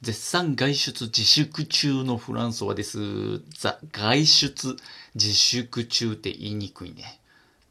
[0.00, 3.40] 絶賛外出自粛中のフランソワです。
[3.58, 4.76] ザ、外出
[5.16, 7.18] 自粛中って言いにくいね。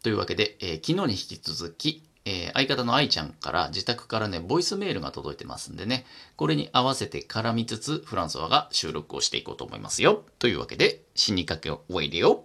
[0.04, 6.05] というわけで、えー昨日に引き続き、えー相方の愛ちゃんから自宅からね、ボイスメールが届いてますんでね、
[6.36, 10.25] これに合わせて絡みつつ、フランソワが収録をしていこうと思いますよ。
[10.38, 12.44] というわけで、死にかけを終えるよ。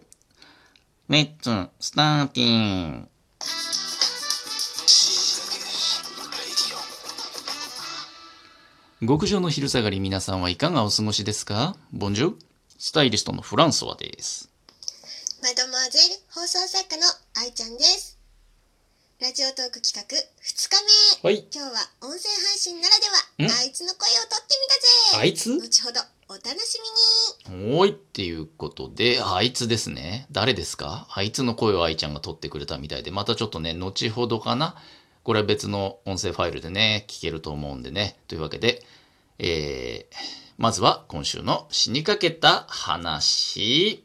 [1.09, 3.09] レッツ、スターティン。
[9.05, 11.74] 極上の昼下がり皆さんはいかがお過ごしですか？
[11.92, 12.34] ボンジュ
[12.79, 14.48] スタイリストのフランソワです。
[15.42, 17.02] マドモアゼル放送作家の
[17.37, 18.16] 愛ちゃんです。
[19.20, 20.20] ラジオトーク企画2
[21.19, 21.28] 日目。
[21.28, 21.48] はい。
[21.52, 22.95] 今日は音声配信なら
[23.38, 23.51] でん？
[23.51, 24.55] は、あいつの声を取って
[25.11, 25.20] みたぜ。
[25.20, 25.59] あいつ？
[25.59, 26.78] 後ほどお楽し
[27.50, 27.75] みに。
[27.75, 30.28] おーいっていうことで、あいつですね。
[30.30, 31.09] 誰ですか？
[31.11, 34.77] あいつの声を愛ちゃんが取ってくれたみたいで、またちょっとね、後ほどかな。
[35.25, 38.19] これは別の音声ファイルでね、聞けると思うんでね。
[38.27, 38.83] というわけで、
[39.39, 40.15] えー、
[40.59, 44.05] まずは今週の死にかけた話。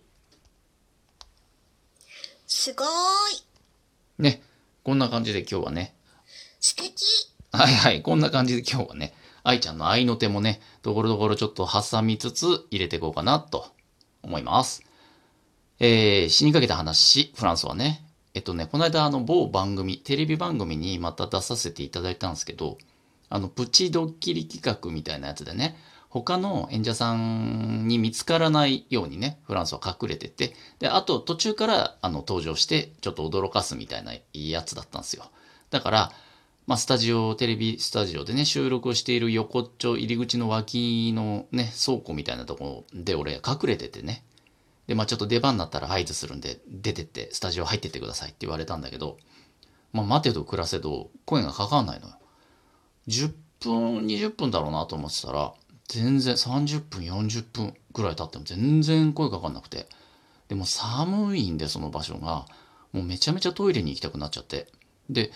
[2.45, 4.21] すごーい。
[4.23, 4.41] ね。
[4.83, 5.95] こんな感じで今日はね、
[6.59, 7.03] 素敵。
[7.51, 13.67] はいはい、こんな感じで今日はね、愛ちゃんの愛の手もね、ところどころちょっと挟みつつ入れていこうかなと
[14.21, 14.83] 思います。
[15.79, 18.06] えー、死にかけた話、フランスはね、
[18.37, 22.77] えっとね、この間あの某番組、テレビ番組にまた出させていただいたんですけど、
[23.29, 25.75] あの、プチドッキリ企画みたいなやつでね、
[26.09, 35.31] 他の演者さんに見つからないようにね、フランスは隠れてて、で、あと途中からあの登場して、ちょっと驚かすみたいなやつだったんですよ。
[35.71, 36.11] だから、
[36.67, 44.23] まあ、スタジオ、テレビスタジオでね、収録をしている横っちょ、入り口の脇のね、倉庫みたいなところで俺隠れててね。
[44.87, 49.17] で、まあ、ちょっと出番になったら合図するんで、出てって、スタジオ入ってってくださいって言われたんだけど、
[49.93, 52.13] まあ、待てど暮らせど、声がかかんないのよ。
[53.07, 55.53] 10分、20分だろうなと思ってたら、
[55.87, 59.87] 全然30分、40分ぐらい経っても全然声かかんなくて。
[60.49, 62.45] でも寒いんで、その場所が。
[62.93, 64.67] もうめちゃめちゃトイレに行きたくなっちゃって。
[65.09, 65.31] で、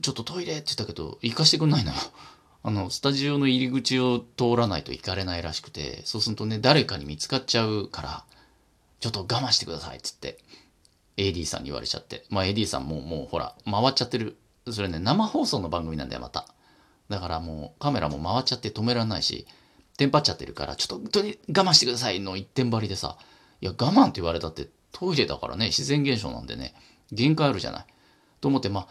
[0.00, 1.96] ちょっとトイレって言ったけど、行かしてくんないのよ。
[2.62, 8.24] あの、スタジオの入り口を通らないと行かれないらしくて、そうするとね、誰かに見つかっちゃうから、
[9.00, 10.38] ちょっと我慢してくださいっつって、
[11.16, 12.24] AD さんに言われちゃって。
[12.30, 14.36] まあ AD さんももうほら、回っちゃってる。
[14.70, 16.46] それね、生放送の番組なんだよ、また。
[17.08, 19.46] だからもうカメラも回っちゃって止められないし、
[19.98, 23.18] テンパっちゃってるから、ちょっと本当に我慢してくださいの一点張りでさ、
[23.60, 26.74] いや、我慢って言われたってトイレだからね、自然現象なんでね、
[27.12, 27.86] 限界あるじゃない。
[28.40, 28.88] と思って、まあ、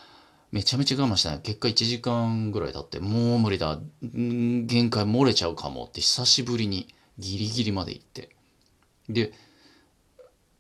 [0.52, 8.30] めちゃめちゃ我慢したの結果1時間ぐらい経って、もう無理だ、限界漏れちゃうかもって久しぶりにギリギリまで行って。
[9.08, 9.34] で、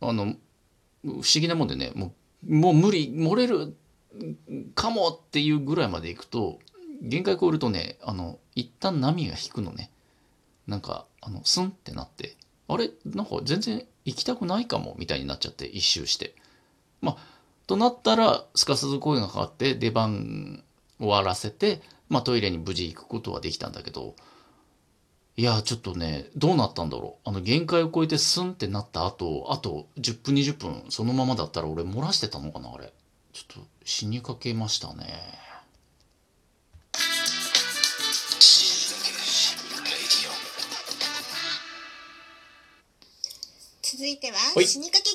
[0.01, 0.35] あの、
[1.03, 2.13] 不思議なもんでね、も
[2.47, 3.75] う、もう無理、漏れる
[4.75, 6.59] かもっていうぐらいまで行くと、
[7.01, 9.91] 限界超えるとね、あの、一旦波が引くのね。
[10.67, 12.35] なんか、あの、スンってなって、
[12.67, 12.91] あれ？
[13.05, 14.95] なんか全然行きたくないかも？
[14.99, 16.35] みたいになっちゃって、一周して。
[17.01, 17.17] まあ、
[17.67, 20.63] となったら、すかさず声がかかって、出番
[20.99, 24.15] 終わらせて、まあトイレに無事行くことはできたんだけど、
[25.39, 27.29] いや、ちょっとね、どうなったんだろう。
[27.29, 32.91] あの、限界を超えてスンってなった後、あと10分20分、そのままだったら俺漏らしてたのかな、あれ。
[33.31, 35.39] ちょっと死にかけましたね。
[43.81, 45.09] 続いては死にかけ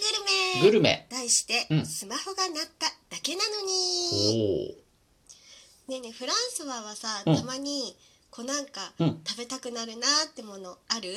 [0.63, 0.71] グルメ。
[0.71, 1.07] グルメ。
[1.11, 4.75] 題して、うんスマホが鳴っただけなのおに。
[5.87, 5.91] お。
[5.91, 7.95] ねえねえフランソワはさ、うんたまに
[8.35, 11.11] こうなんか、うん食べたくなるなってものある？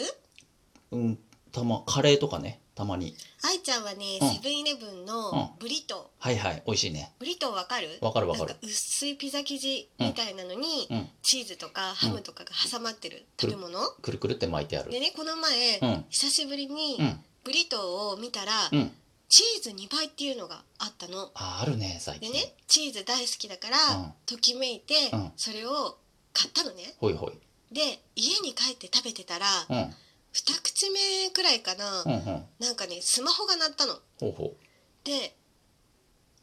[0.91, 1.19] うん、
[1.51, 3.15] たま、カレーとかね、たまに。
[3.43, 7.11] 愛ちゃんはね、うんセブンイレブンうんのブリトー、はいはい、美味しいね。
[7.17, 7.97] ブリトーわかる？
[8.01, 11.09] わかるわかる薄いピザ生地みたいなのに、うん。
[11.23, 14.99] チーズとかハムとかが挟まってる食べ物、くるくるって巻いてあるで。
[14.99, 17.19] ねこの前、うん久しぶりにうん。
[17.43, 18.91] ブリトーを見たら、うん。
[19.27, 21.31] チーズ2倍っていうのがあったの。
[21.33, 22.31] あ、あるね、最近。
[22.31, 25.97] でねチーズ大好きだから、うんときめいて、うんそれを
[26.37, 27.33] 買ったのねほいほい。
[27.73, 29.93] で家に帰って食べてたら、うん。
[30.31, 32.45] 二口目くらいかな、うんうん。
[32.59, 34.53] なんかねスマホが鳴ったのほうほ
[35.03, 35.35] で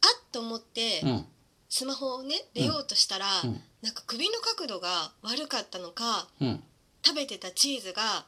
[0.02, 1.06] あっと思って、う。
[1.06, 1.24] うん。
[1.68, 6.62] スマホをね出ようとしたら、うんなんか首の角度が悪かったのかうん。
[7.04, 8.24] 食べてたチーズが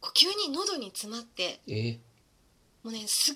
[0.00, 1.98] こう急に喉に詰まってえー、
[2.84, 3.34] もうねすっ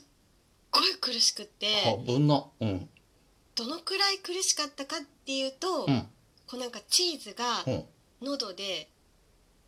[0.70, 2.44] ごい苦しくっては、ぶんな。
[2.60, 2.88] うん。
[3.56, 6.06] どのくらい苦しかったかっていうと、うん。
[6.46, 7.64] こうなんかチーズが。
[8.22, 8.88] 喉で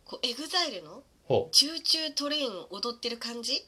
[0.05, 3.63] こうエグザイルのほ「チューチュートレイン」を踊ってる感じ？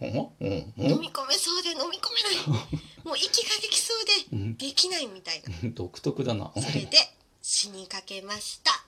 [0.00, 0.06] う。
[0.06, 0.48] ほんうん。
[0.76, 4.56] 飲み込めそうで飲み込めない もう息ができそうでうん。
[4.56, 6.52] できないみたいな独特だな。
[6.54, 6.96] それで
[7.42, 8.84] 死にかけました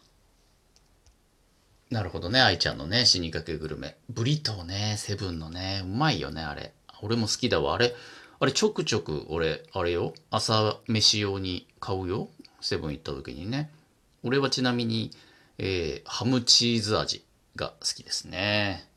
[1.91, 3.99] なるほどね、愛ちゃんのね、死にかけグルメ。
[4.09, 6.73] ブリトーね、セブンのね、うまいよね、あれ。
[7.03, 7.75] 俺も好きだわ。
[7.75, 7.95] あれ、
[8.41, 12.31] あれちょくちょく俺、あれよ、朝飯用に買うよ。
[12.63, 13.71] セブン行った時にね。
[14.23, 15.11] 俺はちなみに、
[15.59, 17.25] えーハムチーズ味
[17.57, 18.89] が好きですね。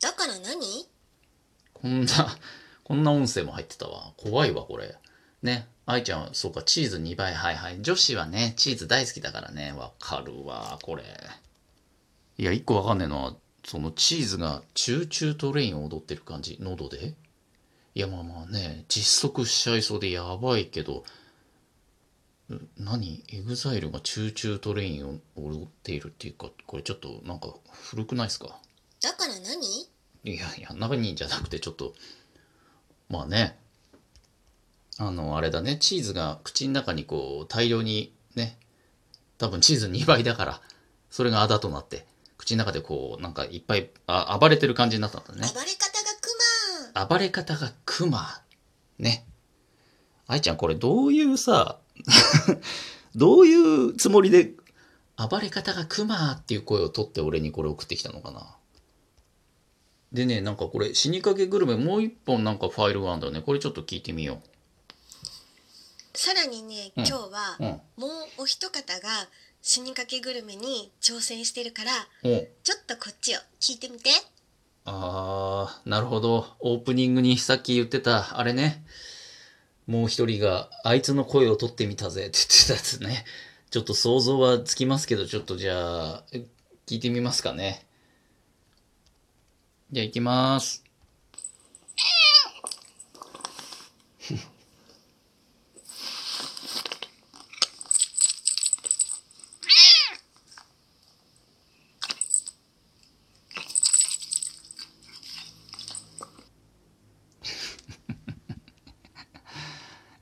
[0.00, 0.86] だから何？
[1.72, 2.38] こんな、
[2.84, 4.12] こんな音声も入ってたわ。
[4.16, 4.96] 怖いわ、これ。
[5.42, 5.68] ね。
[5.86, 7.34] 愛ちゃんは、そうか、チーズ2倍。
[7.34, 7.82] はいはい。
[7.82, 9.72] 女子はね、チーズ大好きだからね。
[9.72, 11.04] わかるわ、これ。
[12.38, 16.58] いや、一個わかんねえのは、そのチーズが Choo Choo TRAIN を踊ってる感じ。
[16.60, 17.14] 喉で？
[17.94, 21.04] いや、まあまあね、窒息しちゃいそうでやばいけど、う
[22.78, 23.24] 何？
[23.28, 27.54] エグザイルが Choo Choo TRAIN を踊っているっていうか、これちょっとなんか
[27.90, 28.58] 古くないですか？
[29.02, 29.88] だから何？
[30.22, 31.94] いやいや、何じゃなくてちょっと、
[33.08, 33.58] まあね、
[34.98, 38.58] あの、あれだね、チーズが口の中にこう、大量にね、
[39.38, 40.60] 多分チーズ2倍だから、
[41.08, 42.04] それがあだとなって、
[42.36, 45.40] 口の中でこう、なんかいっぱいあ暴れてる感じになったんだね。
[45.54, 46.28] 暴れ方がク
[46.94, 48.42] マ暴れ方がクマ。
[48.98, 49.24] ね。
[50.26, 51.78] 愛ちゃん、これどういうさ、
[53.14, 53.54] どうい
[53.90, 54.52] うつもりで、
[55.16, 58.56] 暴れ方がクマっていう声を取って俺にこれ送ってきたのかな？
[60.12, 63.42] でね、なんかこれ、死にかけグルメもう一本なんかファイルがあるんだよね。
[63.42, 64.42] これちょっと聞いてみよ
[66.14, 67.64] さらにね、うん今日はう。
[67.64, 67.68] うん。
[67.68, 67.80] も
[68.38, 69.28] うお一方が
[69.62, 71.92] 死にかけグルメに挑戦してるから
[72.24, 72.28] お
[72.62, 74.10] ちょっとこっちを聞いてみて
[74.84, 76.56] あー、なるほど。
[76.60, 78.84] オープニングにさっき言ってた、あれね。
[79.90, 83.24] もう一人が、あいつの声を取ってみたぜって言ってたやつね。
[83.70, 86.24] ちょっと想像はつきますけど、ちょっとじゃあ、
[86.86, 87.84] 聞いてみますかね。
[89.90, 90.84] じゃあ行きます。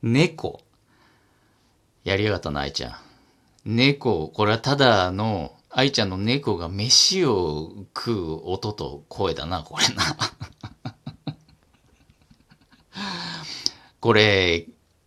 [0.02, 0.60] 猫。
[2.04, 2.96] やりやがったな、愛ちゃん。
[3.64, 10.16] 猫、これはただの、愛ちゃんの猫が飯を食う音と声だな、これな。
[14.00, 14.66] これ、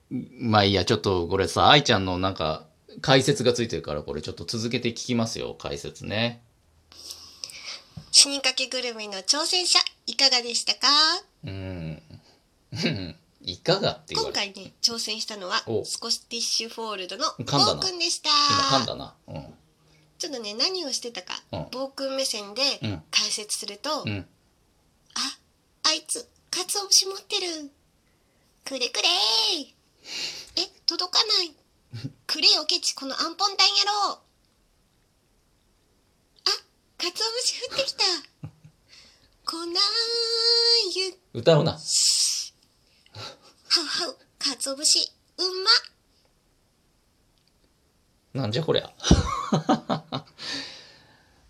[0.10, 2.68] まあいいや、ちょっとこれさ、愛ちゃんのなんか、
[3.02, 6.44] 解説がついてるから、これちょっと続けて聞きますよ、解説ね。
[8.12, 10.88] 死にかけグルメの挑戦者いかがでしたか？
[11.46, 12.02] うん。
[13.44, 17.74] いかがって言われ今回ね挑戦したのはおスコティッシュフォールドの噛んだな。
[17.76, 18.30] 暴君でした。
[18.30, 19.16] 今噛んだな。
[19.28, 19.54] うん。
[20.18, 21.68] ちょっとね何をしてたか、うん。
[21.72, 23.04] 暴君目線でうん。
[23.10, 24.28] 解説すると、うん。
[25.16, 25.38] あ
[25.90, 27.72] あいつかつお節持ってる。
[28.64, 29.74] くれくれー。
[30.58, 31.56] え届かない。
[32.28, 32.94] くれよケチ。
[32.96, 33.76] このアンポンタン野
[34.10, 34.12] 郎。
[34.12, 34.20] あ
[36.98, 38.04] かつお節降ってきた。
[39.44, 39.58] 粉
[40.96, 41.80] ゆ歌うな。
[43.74, 45.70] はうはうかつお節うんま
[48.42, 48.92] なんじゃこりゃ。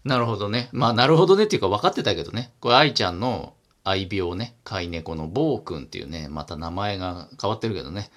[0.04, 0.70] なるほどね。
[0.72, 2.52] まあ、なるほどねっていうか分かってたけどね。
[2.60, 3.54] これ、愛ちゃんの
[3.84, 8.12] 愛病ね、飼い猫のボーくんっていうね、また名前が変わってるけどね。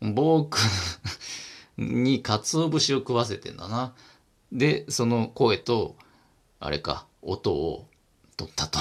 [0.00, 0.58] ボーく
[1.82, 3.94] んに鰹節を食わせてんだな。
[4.52, 5.96] で、その声と、
[6.60, 7.86] あれか、音を
[8.36, 8.78] 取ったと。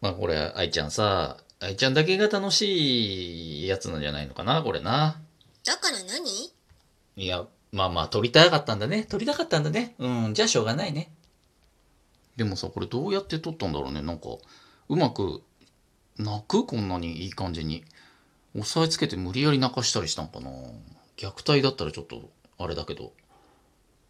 [0.00, 5.20] まあ、これ、愛ちゃんさ、愛ちゃんだけが楽しいやつなんじゃないのかな、これな。
[5.64, 6.50] だから何？
[7.16, 9.04] いや、まあまあ、撮りたかったんだね。
[9.04, 9.94] 撮りたかったんだね。
[9.98, 11.10] うん、じゃあしょうがないね。
[12.36, 14.02] でもさ、これどうやって撮ったんだろうね。
[14.02, 14.28] なんか、
[14.88, 15.42] うまく、
[16.18, 16.66] 泣く？
[16.66, 17.84] こんなにいい感じに。
[18.54, 20.50] 押さえつけて無理やり泣かしたりしたんかな。
[21.16, 23.12] 虐待だったらちょっと、あれだけど。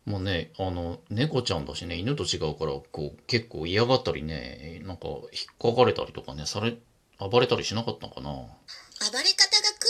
[0.07, 6.77] もうね、あの、猫ちゃんだしね、犬と違うから、こう、結構嫌がったりね、なんか、引っかかれたりとかね、され、
[7.21, 8.31] 暴れたりしなかったんかな。
[8.31, 9.87] 暴れ方がク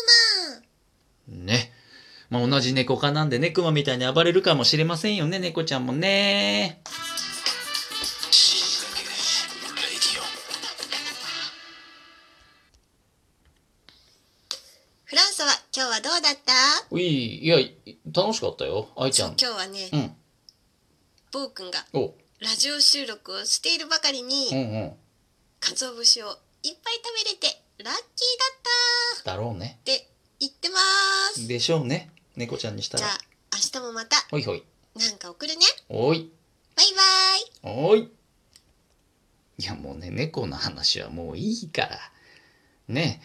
[1.30, 1.72] マね。
[2.32, 6.80] まあ同じ猫科なんでね、クマみたいに暴れるかもしれませんよね、猫ちゃんもね。
[15.04, 16.52] フランソは今日はどうだった？
[16.90, 17.58] うい、いや、
[18.10, 19.36] 楽しかったよ、愛ちゃん。
[19.38, 20.16] 今日はね、うん。
[21.32, 24.92] ボー君がお、ラジオ収録をしているばかりに、うんうん。
[25.60, 26.30] 鰹節を
[26.62, 28.00] いっぱい食べれてラッキーだ
[29.20, 29.80] っただろうね。
[29.80, 30.08] って
[30.40, 30.78] 言ってま
[31.34, 33.18] すでしょうね、猫ちゃんにしたらじゃあ。
[33.54, 34.62] 明日もまたほいほい。
[34.96, 36.30] なんか送るねおい、
[36.76, 36.86] バイ
[37.64, 38.10] バイおい。
[39.58, 41.98] いやもうね、猫の話はもういいから。
[42.88, 43.20] ね。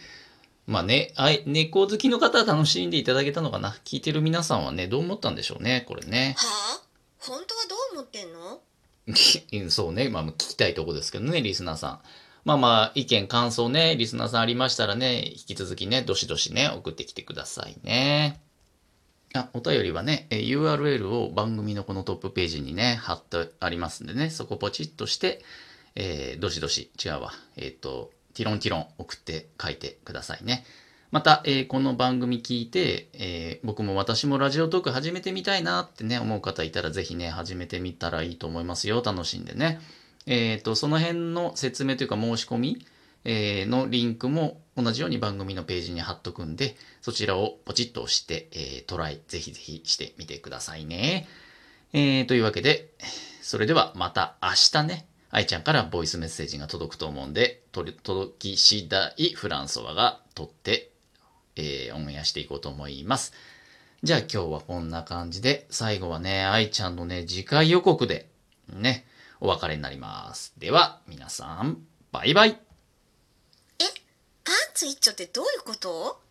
[0.66, 3.76] まあね、あい猫好きの方は楽しんでいただけたのかな。
[3.84, 6.34] 聞いてる皆さんはね、どう思ったんでしょうね、これね。
[6.36, 6.46] は
[6.78, 6.82] あ？
[7.18, 8.60] 本当はどう思ってんの？
[9.08, 10.10] うんそうね。
[10.10, 12.00] まあ、聞きたいとこですけどね、リスナーさん。
[12.44, 18.40] まあまあ、意見、感想ね、リスナーさんありましたらね、引き続きね、どしどしね、送ってきてくださいね。
[19.34, 25.42] あ、お便りはね、URL を番組のこのトップページにね、貼ってありますんでね、そこポチッとして、
[25.94, 27.32] えーどしどし、違うわ。
[27.56, 30.64] えっ、と、ティロンティロン送って書いてくださいね。
[31.10, 39.02] また、えーこの番組聞いて、えー僕も私もラジオトーク始めてみたいなってね、思う方いたらぜひね、始めてみたらいいと思いますよ。
[39.04, 39.80] 楽しんでね。
[40.26, 42.86] えっ、と、その辺の説明というか申し込み、
[43.24, 51.26] えーのリンクも同じように番組のページに貼っとくんで、そちらをポチッと押して、えートライ、ぜひぜひしてみてくださいね。
[51.92, 52.88] えーというわけで、
[53.42, 60.90] それではまた明日ね、愛ちゃんからボイスメッセージが届くと思うんで、届き次第フランソワが撮って、
[61.56, 63.32] えーオンエアしていこうと思います。
[64.04, 68.28] じゃあ今日はこんな感じで、最後はね、愛ちゃんのね、次回予告で、
[68.68, 69.04] ね、
[69.40, 70.52] お別れになります。
[70.56, 71.78] では、皆さん、
[72.12, 72.67] バイバイ
[74.78, 76.27] えパンツ一丁ってどういうこと？